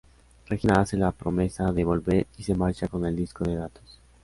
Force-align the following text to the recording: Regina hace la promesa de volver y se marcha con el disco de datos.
Regina 0.47 0.81
hace 0.81 0.97
la 0.97 1.11
promesa 1.11 1.71
de 1.71 1.83
volver 1.83 2.25
y 2.35 2.41
se 2.41 2.55
marcha 2.55 2.87
con 2.87 3.05
el 3.05 3.15
disco 3.15 3.43
de 3.43 3.57
datos. 3.57 4.01